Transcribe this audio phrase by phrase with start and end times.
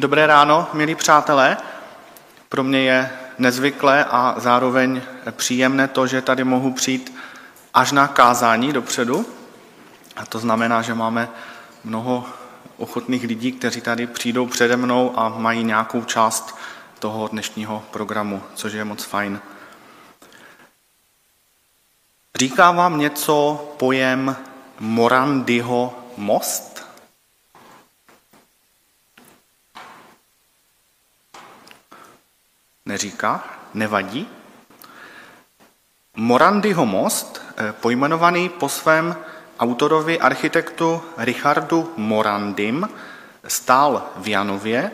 [0.00, 1.56] Dobré ráno, milí přátelé.
[2.48, 7.18] Pro mě je nezvyklé a zároveň příjemné to, že tady mohu přijít
[7.74, 9.26] až na kázání dopředu.
[10.16, 11.28] A to znamená, že máme
[11.84, 12.24] mnoho
[12.76, 16.58] ochotných lidí, kteří tady přijdou přede mnou a mají nějakou část
[16.98, 19.40] toho dnešního programu, což je moc fajn.
[22.38, 24.36] Říká vám něco pojem
[24.80, 26.69] Morandyho most?
[32.90, 33.44] Neříká?
[33.74, 34.28] Nevadí?
[36.16, 39.16] Morandyho most, eh, pojmenovaný po svém
[39.58, 42.88] autorovi architektu Richardu Morandym,
[43.46, 44.90] stál v Janově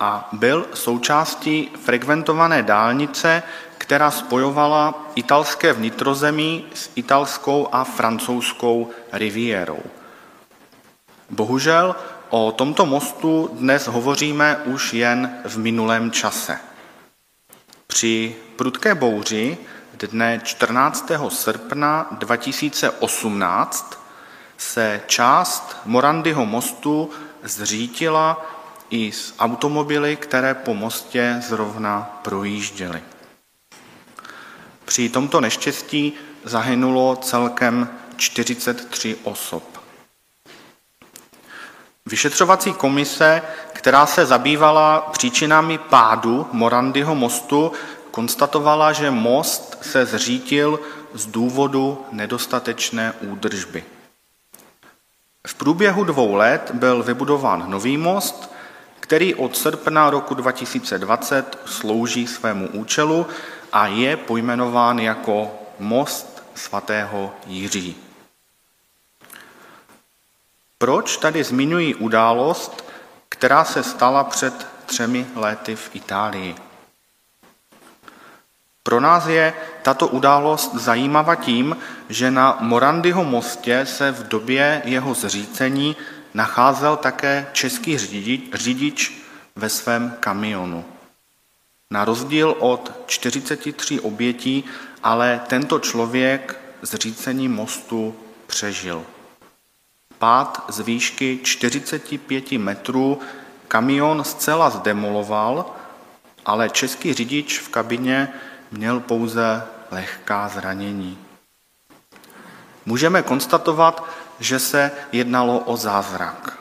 [0.00, 3.42] a byl součástí frekventované dálnice,
[3.78, 9.82] která spojovala italské vnitrozemí s italskou a francouzskou rivierou.
[11.30, 11.96] Bohužel
[12.30, 16.75] o tomto mostu dnes hovoříme už jen v minulém čase.
[17.96, 19.58] Při prudké bouři
[19.94, 21.10] dne 14.
[21.28, 24.04] srpna 2018
[24.56, 27.10] se část Morandyho mostu
[27.42, 28.46] zřítila
[28.90, 33.02] i s automobily, které po mostě zrovna projížděly.
[34.84, 36.12] Při tomto neštěstí
[36.44, 39.75] zahynulo celkem 43 osob.
[42.06, 47.72] Vyšetřovací komise, která se zabývala příčinami pádu Morandyho mostu,
[48.10, 50.80] konstatovala, že most se zřítil
[51.14, 53.84] z důvodu nedostatečné údržby.
[55.46, 58.54] V průběhu dvou let byl vybudován nový most,
[59.00, 63.26] který od srpna roku 2020 slouží svému účelu
[63.72, 68.05] a je pojmenován jako most svatého Jiří.
[70.78, 72.84] Proč tady zmiňuji událost,
[73.28, 76.54] která se stala před třemi lety v Itálii?
[78.82, 81.76] Pro nás je tato událost zajímavá tím,
[82.08, 85.96] že na Morandyho mostě se v době jeho zřícení
[86.34, 87.98] nacházel také český
[88.52, 89.22] řidič
[89.56, 90.84] ve svém kamionu.
[91.90, 94.64] Na rozdíl od 43 obětí,
[95.02, 98.16] ale tento člověk zřícení mostu
[98.46, 99.06] přežil.
[100.18, 103.20] Pád z výšky 45 metrů
[103.68, 105.74] kamion zcela zdemoloval,
[106.44, 108.28] ale český řidič v kabině
[108.70, 111.18] měl pouze lehká zranění.
[112.86, 114.04] Můžeme konstatovat,
[114.40, 116.58] že se jednalo o zázrak.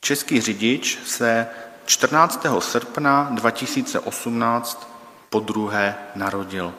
[0.00, 1.46] Český řidič se
[1.86, 2.46] 14.
[2.58, 4.88] srpna 2018
[5.30, 6.74] po druhé narodil.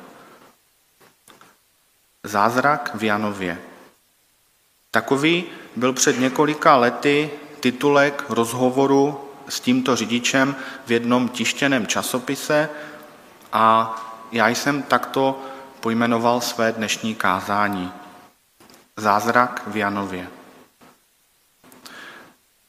[2.24, 3.73] Zázrak v Janově.
[4.94, 5.44] Takový
[5.76, 10.56] byl před několika lety titulek rozhovoru s tímto řidičem
[10.86, 12.70] v jednom tištěném časopise
[13.54, 13.96] a
[14.32, 15.42] já jsem takto
[15.80, 17.92] pojmenoval své dnešní kázání.
[18.98, 20.28] Zázrak v Janově.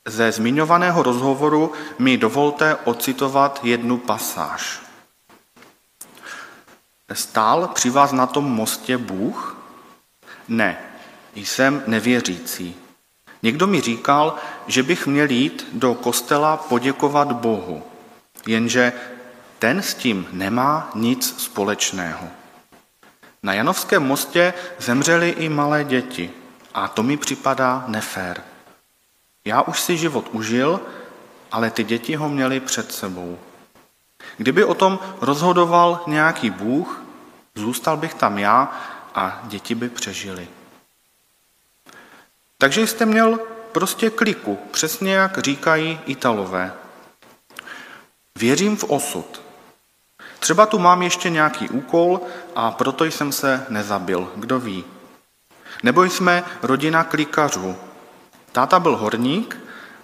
[0.05, 4.81] Ze zmiňovaného rozhovoru mi dovolte ocitovat jednu pasáž.
[7.13, 9.57] Stál při vás na tom mostě Bůh?
[10.49, 10.94] Ne,
[11.35, 12.77] jsem nevěřící.
[13.43, 14.37] Někdo mi říkal,
[14.67, 17.83] že bych měl jít do kostela poděkovat Bohu,
[18.47, 18.93] jenže
[19.59, 22.29] ten s tím nemá nic společného.
[23.43, 26.31] Na Janovském mostě zemřely i malé děti
[26.75, 28.43] a to mi připadá nefér.
[29.45, 30.81] Já už si život užil,
[31.53, 33.39] ale ty děti ho měly před sebou.
[34.37, 37.03] Kdyby o tom rozhodoval nějaký Bůh,
[37.55, 38.73] zůstal bych tam já
[39.15, 40.49] a děti by přežily.
[42.65, 43.39] Takže jste měl
[43.73, 46.73] prostě kliku, přesně jak říkají Italové.
[48.39, 49.43] Věřím v osud.
[50.39, 52.21] Třeba tu mám ještě nějaký úkol
[52.57, 54.85] a proto jsem se nezabil, kdo ví.
[55.83, 57.77] Nebo jsme rodina klikařů.
[58.53, 59.59] Táta byl horník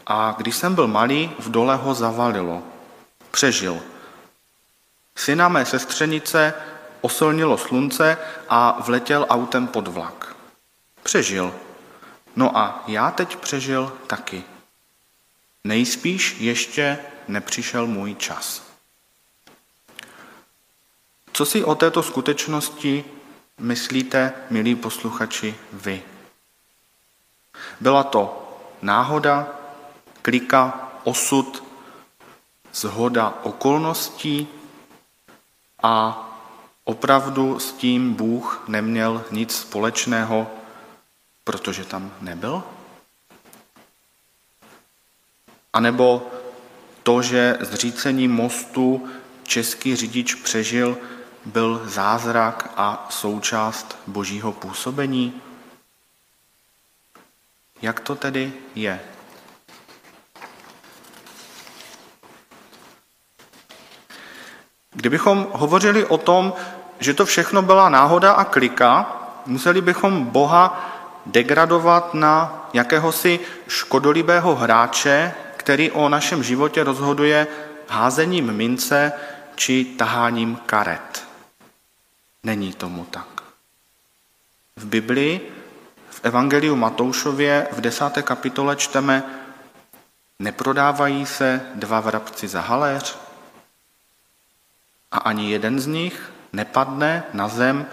[0.07, 2.63] a když jsem byl malý, v dole ho zavalilo.
[3.31, 3.81] Přežil.
[5.17, 6.55] Syna mé sestřenice
[7.01, 8.19] osolnilo slunce
[8.49, 10.37] a vletěl autem pod vlak.
[11.03, 11.55] Přežil.
[12.37, 14.45] No a já teď přežil taky.
[15.65, 16.99] Nejspíš ještě
[17.29, 18.63] nepřišel můj čas.
[21.33, 23.05] Co si o této skutečnosti
[23.59, 26.03] myslíte, milí posluchači, vy?
[27.81, 28.49] Byla to
[28.83, 29.49] náhoda,
[30.23, 31.65] klika, osud,
[32.73, 34.49] zhoda okolností
[35.83, 36.27] a
[36.85, 40.51] opravdu s tím Bůh neměl nic společného,
[41.45, 42.63] protože tam nebyl?
[45.73, 46.31] A nebo
[47.03, 49.09] to, že zřícení mostu
[49.43, 50.99] český řidič přežil,
[51.45, 55.43] byl zázrak a součást božího působení?
[57.83, 59.01] Jak to tedy je?
[64.91, 66.53] Kdybychom hovořili o tom,
[66.99, 69.17] že to všechno byla náhoda a klika,
[69.47, 70.90] museli bychom Boha
[71.27, 77.47] degradovat na jakéhosi škodolibého hráče, který o našem životě rozhoduje
[77.89, 79.13] házením mince
[79.55, 81.27] či taháním karet.
[82.43, 83.27] Není tomu tak.
[84.77, 85.53] V Biblii,
[86.11, 89.23] v Evangeliu Matoušově v desáté kapitole čteme,
[90.39, 93.19] neprodávají se dva vrabci za haléř
[95.11, 97.87] a ani jeden z nich nepadne na zem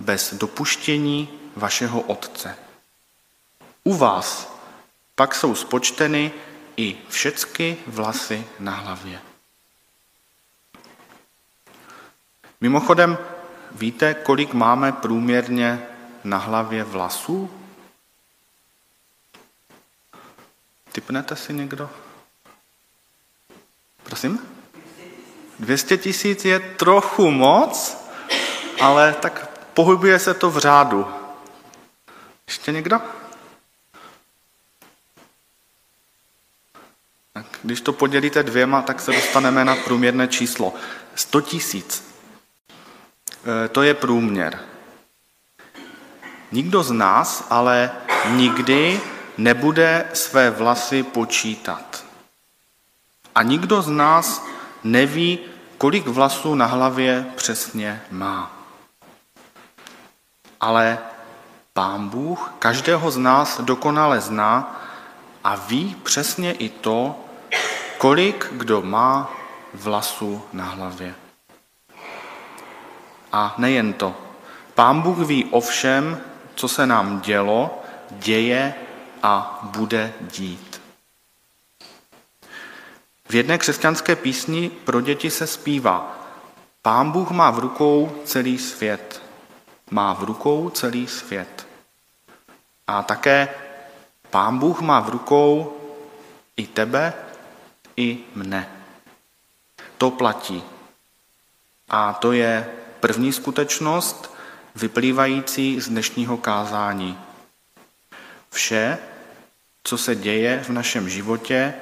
[0.00, 2.56] bez dopuštění vašeho Otce.
[3.84, 4.52] U vás
[5.14, 6.32] pak jsou spočteny
[6.76, 9.20] i všecky vlasy na hlavě.
[12.60, 13.18] Mimochodem,
[13.72, 15.86] víte, kolik máme průměrně
[16.24, 17.50] na hlavě vlasů?
[20.92, 21.90] Typnete si někdo?
[24.02, 24.38] Prosím?
[25.58, 27.96] 200 tisíc je trochu moc,
[28.80, 31.06] ale tak pohybuje se to v řádu.
[32.46, 33.00] Ještě někdo?
[37.32, 40.74] Tak když to podělíte dvěma, tak se dostaneme na průměrné číslo.
[41.14, 42.04] 100 tisíc.
[43.64, 44.58] E, to je průměr.
[46.52, 47.90] Nikdo z nás ale
[48.30, 49.00] nikdy
[49.38, 52.04] nebude své vlasy počítat.
[53.34, 54.46] A nikdo z nás
[54.84, 55.38] neví,
[55.78, 58.52] kolik vlasů na hlavě přesně má.
[60.60, 60.98] Ale
[61.72, 64.80] Pán Bůh každého z nás dokonale zná
[65.44, 67.24] a ví přesně i to,
[68.00, 69.30] kolik kdo má
[69.74, 71.14] vlasů na hlavě.
[73.32, 74.16] A nejen to.
[74.74, 76.20] Pán Bůh ví o všem,
[76.54, 78.74] co se nám dělo, děje
[79.22, 80.80] a bude dít.
[83.28, 86.16] V jedné křesťanské písni pro děti se zpívá
[86.82, 89.22] Pán Bůh má v rukou celý svět.
[89.90, 91.66] Má v rukou celý svět.
[92.86, 93.48] A také
[94.30, 95.76] Pán Bůh má v rukou
[96.56, 97.12] i tebe,
[98.00, 98.64] i mne.
[99.98, 100.62] To platí.
[101.88, 102.70] A to je
[103.00, 104.34] první skutečnost
[104.74, 107.18] vyplývající z dnešního kázání.
[108.50, 108.98] Vše,
[109.84, 111.74] co se děje v našem životě,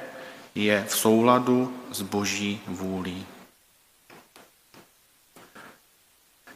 [0.55, 3.25] je v souladu s boží vůlí.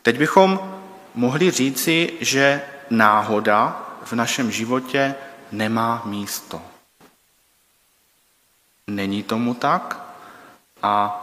[0.02, 0.80] Teď bychom
[1.16, 5.16] mohli říci, že náhoda v našem životě
[5.52, 6.73] nemá místo.
[8.88, 10.00] Není tomu tak
[10.82, 11.20] a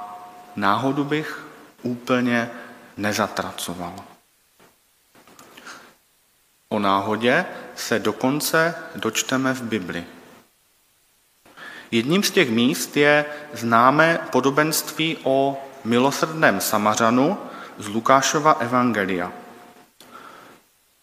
[0.57, 1.47] náhodu bych
[1.83, 2.51] úplně
[2.97, 3.95] nezatracoval.
[6.69, 7.47] O náhodě
[7.77, 10.05] se dokonce dočteme v Bibli.
[11.91, 17.39] Jedním z těch míst je známé podobenství o milosrdném Samařanu
[17.79, 19.33] z Lukášova Evangelia.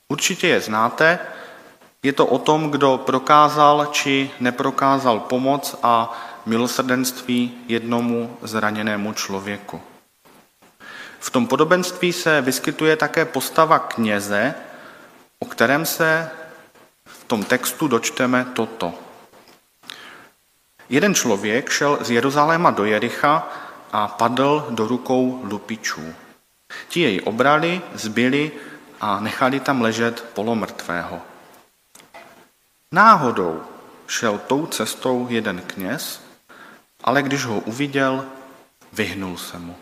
[0.07, 1.19] Určitě je znáte,
[2.03, 6.13] je to o tom, kdo prokázal či neprokázal pomoc a
[6.47, 9.81] milosrdenství jednomu zraněnému člověku.
[11.19, 14.55] V tom podobenství se vyskytuje také postava kněze,
[15.39, 16.29] o kterém se
[17.05, 18.93] v tom textu dočteme toto.
[20.89, 23.49] Jeden člověk šel z Jeruzaléma do Jericha
[23.91, 26.13] a padl do rukou lupičů.
[26.89, 28.51] Ti jej obrali, zbyli
[29.01, 31.21] a nechali tam ležet polomrtvého.
[32.91, 33.63] Náhodou
[34.07, 36.26] šel tou cestou jeden kněz,
[37.07, 38.25] ale když ho uviděl,
[38.93, 39.75] vyhnul se mu.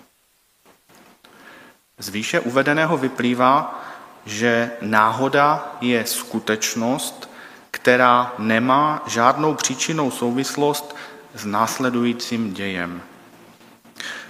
[1.98, 3.84] Z výše uvedeného vyplývá,
[4.26, 7.30] že náhoda je skutečnost,
[7.72, 10.96] která nemá žádnou příčinnou souvislost
[11.34, 13.02] s následujícím dějem.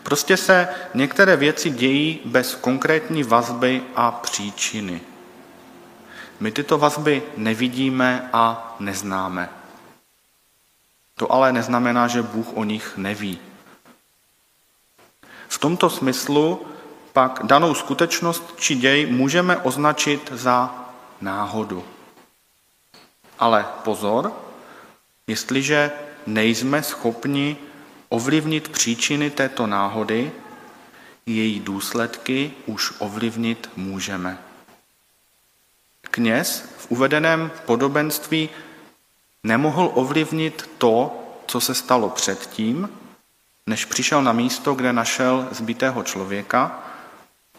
[0.04, 5.02] Prostě se některé věci dějí bez konkrétní vazby a příčiny.
[6.40, 9.50] My tyto vazby nevidíme a neznáme.
[11.16, 13.40] To ale neznamená, že Bůh o nich neví.
[15.48, 16.68] V tomto smyslu
[17.14, 20.86] pak danou skutečnost či děj můžeme označit za
[21.22, 21.84] náhodu.
[23.40, 24.32] Ale pozor,
[25.28, 25.92] jestliže
[26.26, 27.58] nejsme schopni
[28.10, 30.32] ovlivnit příčiny této náhody,
[31.26, 34.38] její důsledky už ovlivnit můžeme.
[36.02, 38.50] Kněz v uvedeném podobenství
[39.46, 42.90] nemohl ovlivnit to, co se stalo předtím,
[43.68, 46.84] než přišel na místo, kde našel zbitého člověka,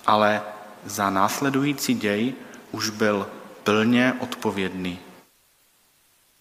[0.06, 0.42] ale
[0.84, 2.34] za následující děj
[2.72, 3.26] už byl
[3.64, 4.98] plně odpovědný.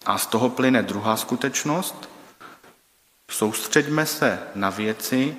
[0.06, 2.08] A z toho plyne druhá skutečnost.
[3.30, 5.36] Soustřeďme se na věci,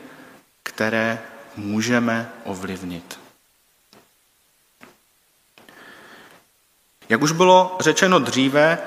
[0.63, 1.19] které
[1.55, 3.19] můžeme ovlivnit.
[7.09, 8.77] Jak už bylo řečeno dříve,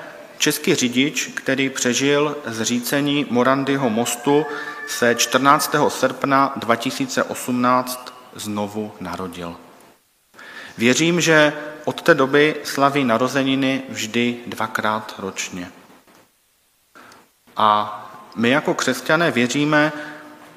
[0.41, 4.45] český řidič, který přežil zřícení Morandyho mostu,
[4.87, 5.75] se 14.
[5.87, 9.55] srpna 2018 znovu narodil.
[10.77, 11.53] Věřím, že
[11.85, 15.71] od té doby slaví narozeniny vždy dvakrát ročně.
[17.57, 17.97] A
[18.35, 19.91] my jako křesťané věříme,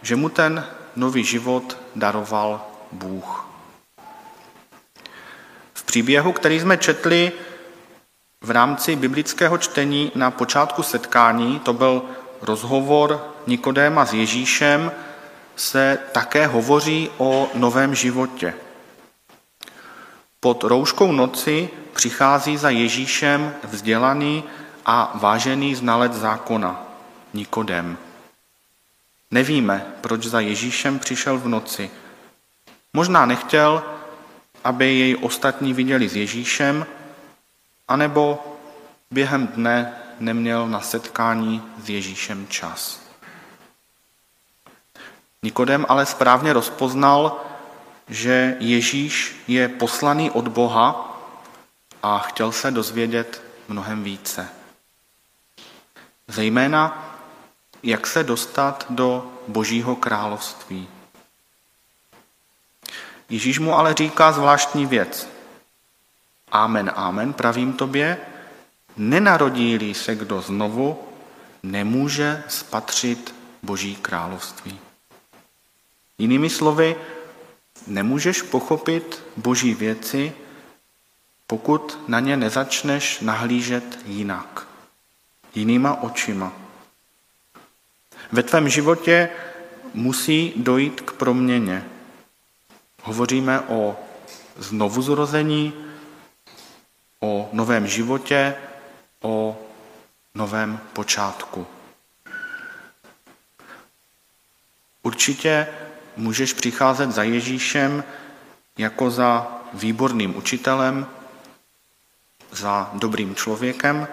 [0.03, 3.49] že mu ten nový život daroval Bůh.
[5.75, 7.33] V příběhu, který jsme četli
[8.45, 12.03] v rámci biblického čtení na počátku setkání, to byl
[12.43, 14.93] rozhovor Nikodéma s Ježíšem,
[15.57, 18.55] se také hovoří o novém životě.
[20.41, 24.45] Pod rouškou noci přichází za Ježíšem vzdělaný
[24.87, 26.85] a vážený znalec zákona,
[27.35, 27.97] Nikodem.
[29.31, 31.91] Nevíme, proč za Ježíšem přišel v noci.
[32.93, 33.83] Možná nechtěl,
[34.65, 36.87] aby jej ostatní viděli s Ježíšem,
[37.89, 38.45] anebo
[39.11, 43.01] během dne neměl na setkání s Ježíšem čas.
[45.43, 47.41] Nikodem ale správně rozpoznal,
[48.09, 51.17] že Ježíš je poslaný od Boha
[52.03, 54.49] a chtěl se dozvědět mnohem více.
[56.29, 57.11] Zejména,
[57.83, 60.89] jak se dostat do Božího království.
[63.29, 65.34] Ježíš mu ale říká zvláštní věc.
[66.55, 68.19] Amen, amen, pravím tobě,
[68.97, 70.99] nenarodí se kdo znovu,
[71.63, 74.79] nemůže spatřit Boží království.
[76.19, 76.97] Jinými slovy,
[77.87, 80.33] nemůžeš pochopit Boží věci,
[81.47, 84.67] pokud na ně nezačneš nahlížet jinak,
[85.55, 86.53] jinýma očima.
[88.33, 89.29] Ve tvém životě
[89.95, 91.85] musí dojít k proměně.
[93.03, 93.97] Hovoříme o
[94.59, 95.84] znovuzrození,
[97.25, 98.55] o novém životě,
[99.23, 99.57] o
[100.35, 101.67] novém počátku.
[105.03, 105.67] Určitě
[106.17, 108.05] můžeš přicházet za Ježíšem
[108.79, 111.07] jako za výborným učitelem,
[112.53, 114.09] za dobrým člověkem,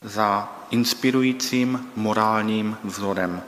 [0.00, 3.42] za inspirujícím morálním vzorem.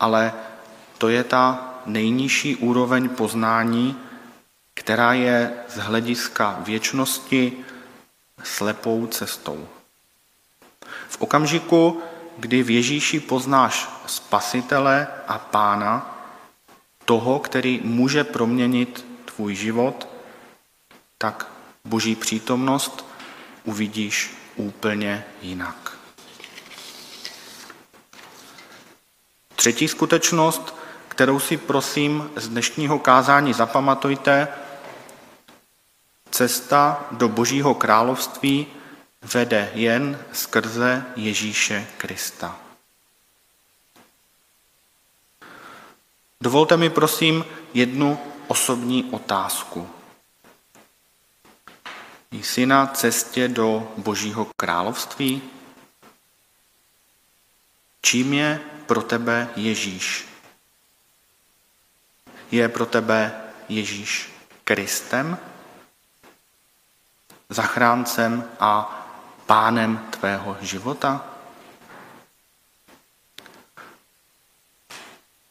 [0.00, 0.32] Ale
[0.98, 4.03] to je ta nejnižší úroveň poznání,
[4.84, 7.52] která je z hlediska věčnosti
[8.42, 9.68] slepou cestou.
[11.08, 12.02] V okamžiku,
[12.38, 16.20] kdy v Ježíši poznáš spasitele a pána,
[17.04, 20.08] toho, který může proměnit tvůj život,
[21.18, 21.46] tak
[21.84, 23.06] boží přítomnost
[23.64, 25.98] uvidíš úplně jinak.
[29.56, 30.74] Třetí skutečnost,
[31.08, 34.48] kterou si prosím z dnešního kázání zapamatujte,
[36.34, 38.66] cesta do Božího království
[39.22, 42.60] vede jen skrze Ježíše Krista.
[46.40, 49.90] Dovolte mi prosím jednu osobní otázku.
[52.32, 55.42] Jsi na cestě do Božího království?
[58.00, 60.26] Čím je pro tebe Ježíš?
[62.50, 63.32] Je pro tebe
[63.68, 64.32] Ježíš
[64.64, 65.38] Kristem,
[67.54, 69.04] zachráncem a
[69.46, 71.24] pánem tvého života?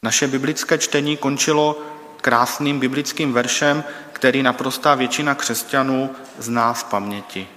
[0.04, 1.82] Naše biblické čtení končilo
[2.22, 3.84] krásným biblickým veršem,
[4.14, 7.48] který naprostá většina křesťanů zná z paměti.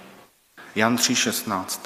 [0.75, 1.79] Jan 3,16.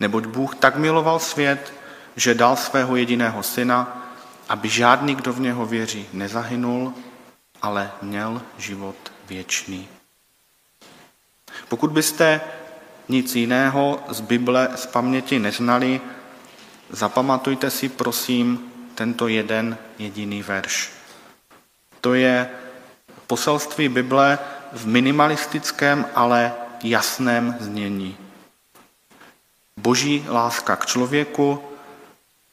[0.00, 1.72] Neboť Bůh tak miloval svět,
[2.16, 4.06] že dal svého jediného syna,
[4.48, 6.94] aby žádný, kdo v něho věří, nezahynul,
[7.62, 8.96] ale měl život
[9.28, 9.95] věčný.
[11.68, 12.40] Pokud byste
[13.08, 16.00] nic jiného z Bible z paměti neznali,
[16.90, 20.90] zapamatujte si prosím tento jeden jediný verš.
[22.00, 22.50] To je
[23.26, 24.38] poselství Bible
[24.72, 28.16] v minimalistickém, ale jasném znění.
[29.76, 31.62] Boží láska k člověku,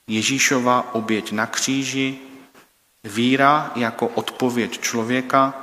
[0.08, 2.18] Ježíšova oběť na kříži,
[3.04, 5.54] víra jako odpověď člověka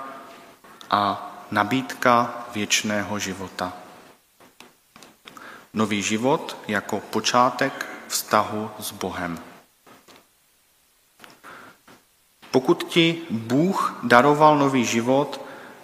[0.90, 3.72] a nabídka věčného života.
[5.74, 9.38] Nový život jako počátek vztahu s Bohem.
[12.50, 15.40] Pokud ti Bůh daroval nový život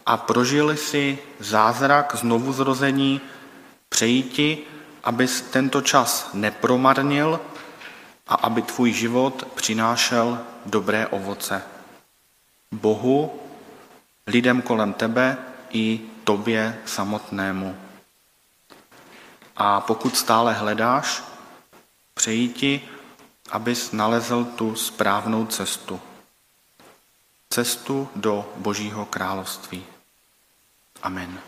[0.06, 3.20] a prožili si zázrak znovuzrození,
[3.88, 4.58] přeji ti,
[5.04, 7.40] abys tento čas nepromarnil
[8.28, 11.62] a aby tvůj život přinášel dobré ovoce.
[12.72, 13.40] Bohu,
[14.26, 15.38] lidem kolem tebe
[15.70, 17.76] i tobě samotnému.
[19.56, 21.22] A pokud stále hledáš,
[22.14, 22.88] přeji ti,
[23.50, 26.00] abys nalezl tu správnou cestu.
[27.50, 29.84] Cestu do Božího království.
[31.02, 31.38] Amen.